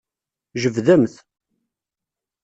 [0.61, 1.15] Jebdemt.